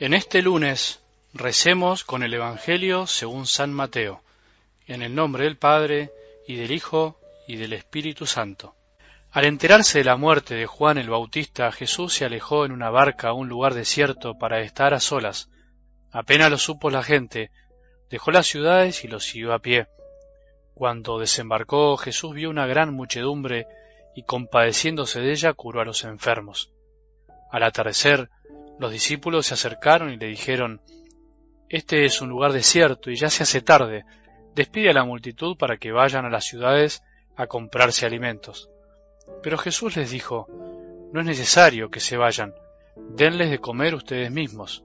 [0.00, 1.02] En este lunes
[1.34, 4.22] recemos con el Evangelio según San Mateo,
[4.86, 6.10] en el nombre del Padre,
[6.48, 8.74] y del Hijo, y del Espíritu Santo.
[9.30, 13.28] Al enterarse de la muerte de Juan el Bautista, Jesús se alejó en una barca
[13.28, 15.50] a un lugar desierto para estar a solas.
[16.12, 17.50] Apenas lo supo la gente,
[18.08, 19.86] dejó las ciudades y lo siguió a pie.
[20.72, 23.66] Cuando desembarcó, Jesús vio una gran muchedumbre
[24.16, 26.72] y compadeciéndose de ella curó a los enfermos.
[27.52, 28.30] Al atardecer,
[28.80, 30.80] los discípulos se acercaron y le dijeron,
[31.68, 34.06] Este es un lugar desierto y ya se hace tarde,
[34.54, 37.02] despide a la multitud para que vayan a las ciudades
[37.36, 38.70] a comprarse alimentos.
[39.42, 40.46] Pero Jesús les dijo,
[41.12, 42.54] No es necesario que se vayan,
[42.96, 44.82] denles de comer ustedes mismos.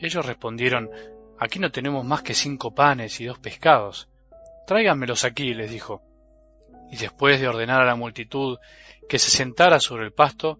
[0.00, 0.90] Ellos respondieron,
[1.38, 4.08] Aquí no tenemos más que cinco panes y dos pescados.
[4.66, 6.02] Tráiganmelos aquí, les dijo.
[6.90, 8.58] Y después de ordenar a la multitud
[9.08, 10.58] que se sentara sobre el pasto,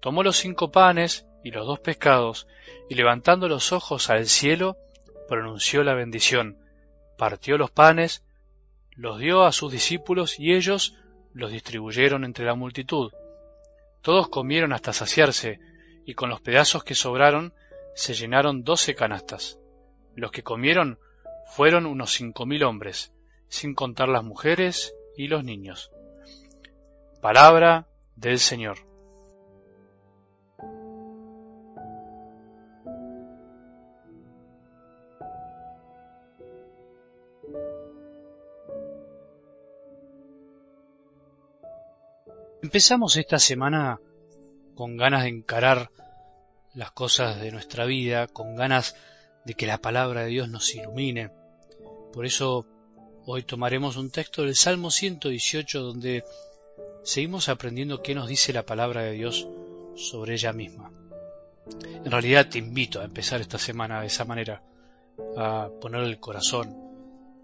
[0.00, 2.46] tomó los cinco panes y los dos pescados,
[2.88, 4.76] y levantando los ojos al cielo,
[5.28, 6.58] pronunció la bendición,
[7.16, 8.24] partió los panes,
[8.96, 10.96] los dio a sus discípulos y ellos
[11.32, 13.12] los distribuyeron entre la multitud.
[14.02, 15.60] Todos comieron hasta saciarse,
[16.04, 17.54] y con los pedazos que sobraron
[17.94, 19.58] se llenaron doce canastas.
[20.14, 20.98] Los que comieron
[21.46, 23.12] fueron unos cinco mil hombres,
[23.48, 25.90] sin contar las mujeres y los niños.
[27.20, 28.89] Palabra del Señor.
[42.62, 44.00] Empezamos esta semana
[44.74, 45.90] con ganas de encarar
[46.74, 48.96] las cosas de nuestra vida, con ganas
[49.46, 51.30] de que la palabra de Dios nos ilumine.
[52.12, 52.66] Por eso
[53.24, 56.22] hoy tomaremos un texto del Salmo 118 donde
[57.02, 59.48] seguimos aprendiendo qué nos dice la palabra de Dios
[59.96, 60.92] sobre ella misma.
[62.04, 64.62] En realidad te invito a empezar esta semana de esa manera,
[65.34, 66.76] a poner el corazón,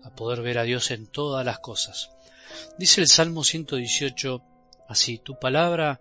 [0.05, 2.11] a poder ver a Dios en todas las cosas.
[2.79, 4.43] Dice el Salmo 118
[4.89, 6.01] Así, tu palabra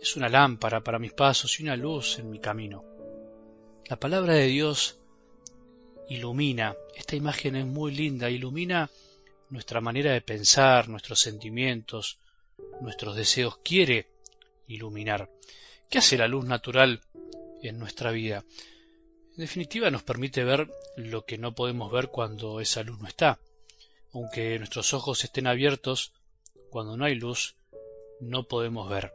[0.00, 2.84] es una lámpara para mis pasos y una luz en mi camino.
[3.86, 4.98] La palabra de Dios
[6.08, 8.90] ilumina, esta imagen es muy linda, ilumina
[9.50, 12.18] nuestra manera de pensar, nuestros sentimientos,
[12.80, 14.08] nuestros deseos, quiere
[14.66, 15.30] iluminar.
[15.88, 17.00] ¿Qué hace la luz natural
[17.62, 18.44] en nuestra vida?
[19.32, 23.38] En definitiva nos permite ver lo que no podemos ver cuando esa luz no está.
[24.12, 26.12] Aunque nuestros ojos estén abiertos,
[26.70, 27.54] cuando no hay luz,
[28.20, 29.12] no podemos ver.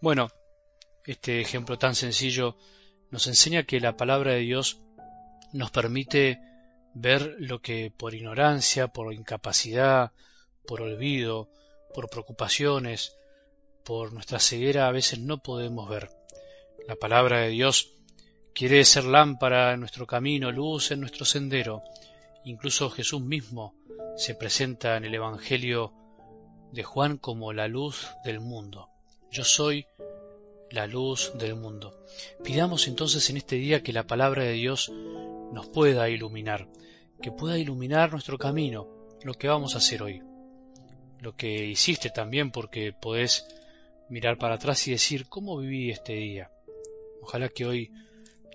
[0.00, 0.28] Bueno,
[1.04, 2.56] este ejemplo tan sencillo
[3.10, 4.78] nos enseña que la palabra de Dios
[5.52, 6.40] nos permite
[6.94, 10.12] ver lo que por ignorancia, por incapacidad,
[10.66, 11.48] por olvido,
[11.94, 13.16] por preocupaciones,
[13.84, 16.10] por nuestra ceguera a veces no podemos ver.
[16.86, 17.92] La palabra de Dios
[18.54, 21.82] quiere ser lámpara en nuestro camino, luz en nuestro sendero.
[22.44, 23.74] Incluso Jesús mismo
[24.16, 25.92] se presenta en el Evangelio
[26.72, 28.88] de Juan como la luz del mundo.
[29.30, 29.86] Yo soy
[30.70, 32.02] la luz del mundo.
[32.42, 34.90] Pidamos entonces en este día que la palabra de Dios
[35.52, 36.66] nos pueda iluminar,
[37.20, 38.88] que pueda iluminar nuestro camino,
[39.22, 40.22] lo que vamos a hacer hoy,
[41.20, 43.46] lo que hiciste también porque podés
[44.08, 46.50] mirar para atrás y decir cómo viví este día.
[47.22, 47.92] Ojalá que hoy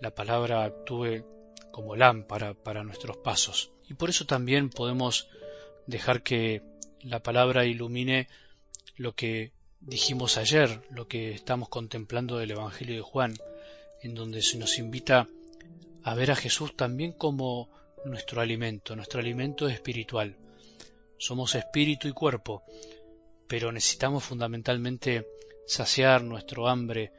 [0.02, 1.24] la palabra actúe
[1.72, 3.72] como lámpara para nuestros pasos.
[3.88, 5.30] Y por eso también podemos
[5.86, 6.62] dejar que
[7.02, 8.28] la palabra ilumine
[8.96, 13.36] lo que dijimos ayer, lo que estamos contemplando del Evangelio de Juan,
[14.02, 15.28] en donde se nos invita
[16.04, 17.70] a ver a Jesús también como
[18.06, 20.36] nuestro alimento, nuestro alimento espiritual.
[21.18, 22.64] Somos espíritu y cuerpo,
[23.48, 25.28] pero necesitamos fundamentalmente
[25.66, 27.12] saciar nuestro hambre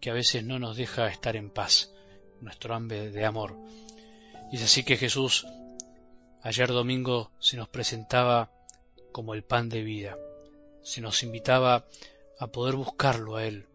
[0.00, 1.92] que a veces no nos deja estar en paz,
[2.40, 3.56] nuestro hambre de amor.
[4.52, 5.46] Y es así que Jesús
[6.42, 8.50] ayer domingo se nos presentaba
[9.12, 10.16] como el pan de vida.
[10.82, 11.86] Se nos invitaba
[12.38, 13.66] a poder buscarlo a Él.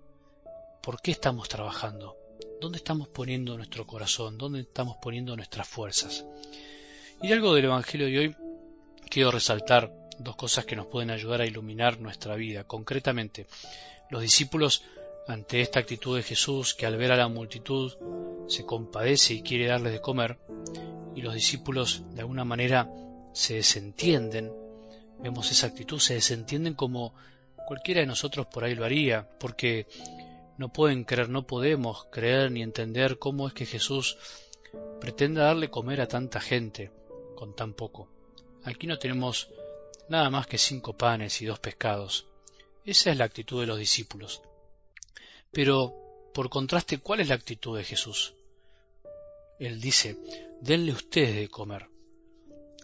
[0.81, 2.17] ¿Por qué estamos trabajando?
[2.59, 4.37] ¿Dónde estamos poniendo nuestro corazón?
[4.37, 6.25] ¿Dónde estamos poniendo nuestras fuerzas?
[7.21, 8.35] Y algo del Evangelio de hoy
[9.09, 12.63] quiero resaltar dos cosas que nos pueden ayudar a iluminar nuestra vida.
[12.63, 13.47] Concretamente,
[14.09, 14.83] los discípulos
[15.27, 17.93] ante esta actitud de Jesús que al ver a la multitud
[18.47, 20.37] se compadece y quiere darles de comer,
[21.15, 22.89] y los discípulos de alguna manera
[23.33, 24.51] se desentienden
[25.23, 27.15] vemos esa actitud, se desentienden como
[27.65, 29.87] cualquiera de nosotros por ahí lo haría, porque
[30.57, 34.17] no pueden creer, no podemos creer ni entender cómo es que Jesús
[34.99, 36.91] pretenda darle comer a tanta gente
[37.35, 38.09] con tan poco.
[38.65, 39.49] Aquí no tenemos
[40.09, 42.27] nada más que cinco panes y dos pescados.
[42.83, 44.41] Esa es la actitud de los discípulos.
[45.51, 45.93] Pero,
[46.33, 48.33] por contraste, ¿cuál es la actitud de Jesús?
[49.57, 50.17] Él dice,
[50.59, 51.87] denle ustedes de comer.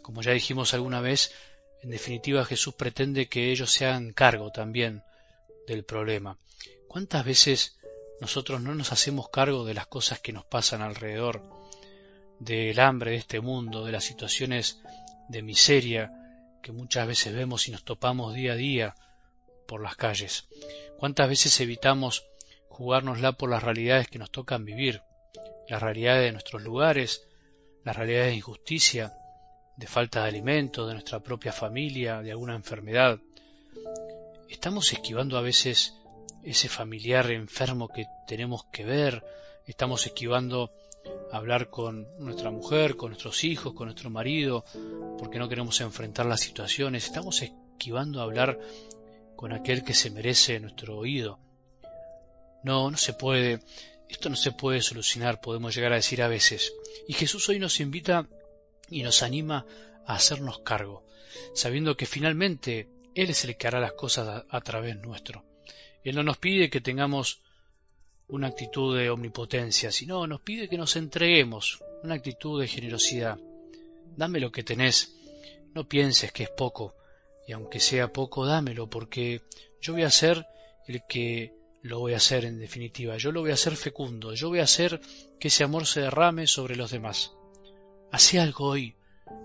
[0.02, 1.34] Como ya dijimos alguna vez,
[1.82, 5.04] en definitiva Jesús pretende que ellos se hagan cargo también
[5.68, 6.38] del problema.
[6.88, 7.80] ¿Cuántas veces
[8.20, 11.42] nosotros no nos hacemos cargo de las cosas que nos pasan alrededor,
[12.40, 14.80] del hambre de este mundo, de las situaciones
[15.30, 16.12] de miseria
[16.62, 18.96] que muchas veces vemos y nos topamos día a día
[19.68, 20.48] por las calles?
[20.98, 22.26] ¿Cuántas veces evitamos
[22.68, 25.02] jugárnosla por las realidades que nos tocan vivir,
[25.70, 27.28] las realidades de nuestros lugares,
[27.84, 29.14] las realidades de injusticia,
[29.80, 33.18] de falta de alimento, de nuestra propia familia, de alguna enfermedad.
[34.50, 35.94] Estamos esquivando a veces
[36.44, 39.24] ese familiar enfermo que tenemos que ver,
[39.66, 40.74] estamos esquivando
[41.32, 44.66] hablar con nuestra mujer, con nuestros hijos, con nuestro marido,
[45.18, 48.60] porque no queremos enfrentar las situaciones, estamos esquivando hablar
[49.38, 51.40] con aquel que se merece nuestro oído.
[52.64, 53.62] No, no se puede,
[54.10, 56.74] esto no se puede solucionar, podemos llegar a decir a veces.
[57.08, 58.28] Y Jesús hoy nos invita
[58.90, 59.66] y nos anima
[60.06, 61.04] a hacernos cargo,
[61.54, 65.44] sabiendo que finalmente Él es el que hará las cosas a, través nuestro.
[66.04, 67.42] Él no nos pide que tengamos
[68.28, 73.40] una actitud de omnipotencia, sino nos pide que nos entreguemos, una actitud de generosidad.
[74.16, 75.16] Dame lo que tenés,
[75.74, 76.96] no pienses que es poco,
[77.48, 79.42] y aunque sea poco, dámelo, porque
[79.82, 80.46] yo voy a ser
[80.88, 84.50] el que lo voy a hacer en definitiva, yo lo voy a hacer fecundo, yo
[84.50, 85.00] voy a hacer
[85.40, 87.32] que ese amor se derrame sobre los demás.
[88.12, 88.96] Hace algo hoy.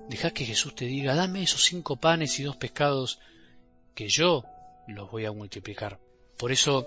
[0.09, 3.19] Deja que Jesús te diga, dame esos cinco panes y dos pescados,
[3.95, 4.45] que yo
[4.87, 5.99] los voy a multiplicar.
[6.37, 6.87] Por eso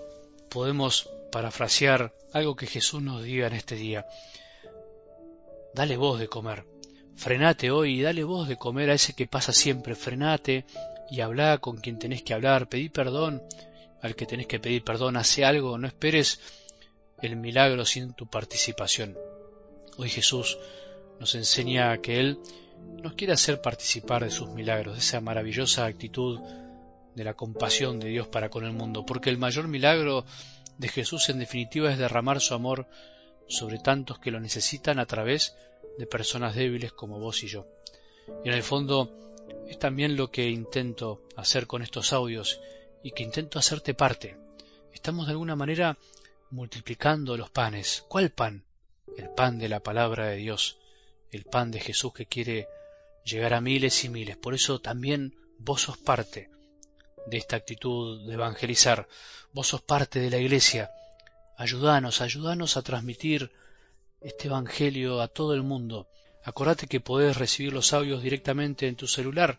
[0.50, 4.06] podemos parafrasear algo que Jesús nos diga en este día.
[5.74, 6.64] Dale vos de comer.
[7.16, 9.94] Frenate hoy y dale vos de comer a ese que pasa siempre.
[9.94, 10.64] Frenate
[11.10, 12.68] y habla con quien tenés que hablar.
[12.68, 13.42] Pedí perdón
[14.02, 15.16] al que tenés que pedir perdón.
[15.16, 15.78] Hace algo.
[15.78, 16.40] No esperes
[17.20, 19.16] el milagro sin tu participación.
[19.96, 20.58] Hoy Jesús
[21.18, 22.38] nos enseña que Él
[23.02, 26.40] nos quiere hacer participar de sus milagros, de esa maravillosa actitud
[27.14, 30.24] de la compasión de Dios para con el mundo, porque el mayor milagro
[30.78, 32.86] de Jesús en definitiva es derramar su amor
[33.48, 35.56] sobre tantos que lo necesitan a través
[35.98, 37.66] de personas débiles como vos y yo.
[38.44, 39.10] Y en el fondo
[39.68, 42.60] es también lo que intento hacer con estos audios
[43.02, 44.36] y que intento hacerte parte.
[44.92, 45.98] Estamos de alguna manera
[46.50, 48.04] multiplicando los panes.
[48.08, 48.64] ¿Cuál pan?
[49.16, 50.78] El pan de la palabra de Dios
[51.30, 52.68] el pan de Jesús que quiere
[53.24, 54.36] llegar a miles y miles.
[54.36, 56.50] Por eso también vos sos parte
[57.26, 59.08] de esta actitud de evangelizar.
[59.52, 60.90] Vos sos parte de la iglesia.
[61.56, 63.52] Ayúdanos, ayúdanos a transmitir
[64.20, 66.08] este evangelio a todo el mundo.
[66.44, 69.58] Acordate que podés recibir los audios directamente en tu celular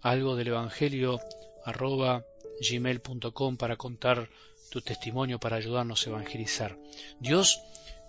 [0.02, 1.20] algo del Evangelio
[1.66, 2.24] arroba
[2.62, 4.30] gmail.com para contar
[4.70, 6.78] tu testimonio para ayudarnos a evangelizar.
[7.20, 7.62] Dios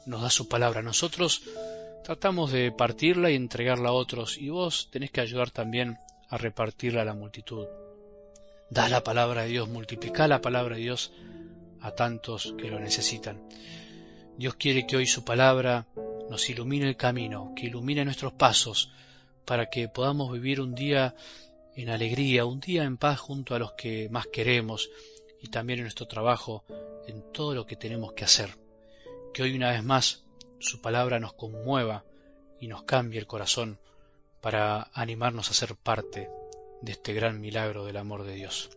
[0.06, 1.42] nos da su palabra, nosotros
[2.04, 5.98] tratamos de partirla y entregarla a otros y vos tenés que ayudar también
[6.28, 7.66] a repartirla a la multitud.
[8.70, 11.12] Da la palabra de Dios, multiplica la palabra de Dios
[11.81, 13.43] a tantos que lo necesitan.
[14.36, 15.86] Dios quiere que hoy su palabra
[16.31, 18.93] nos ilumine el camino, que ilumine nuestros pasos,
[19.44, 21.15] para que podamos vivir un día
[21.77, 24.91] en alegría, un día en paz junto a los que más queremos
[25.41, 26.65] y también en nuestro trabajo,
[27.06, 28.56] en todo lo que tenemos que hacer.
[29.32, 30.24] Que hoy una vez más
[30.58, 32.05] su palabra nos conmueva
[32.60, 33.79] y nos cambie el corazón
[34.41, 36.29] para animarnos a ser parte
[36.82, 38.70] de este gran milagro del amor de Dios.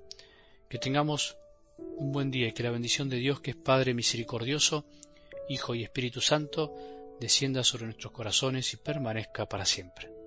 [0.70, 1.38] Que tengamos
[1.78, 4.86] un buen día y que la bendición de Dios, que es Padre misericordioso,
[5.50, 6.74] Hijo y Espíritu Santo,
[7.20, 10.23] descienda sobre nuestros corazones y permanezca para siempre.